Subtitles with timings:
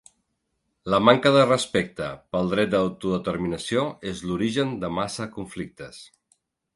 [0.93, 6.01] La manca de respecte pel dret d’autodeterminació és l’origen de massa conflictes.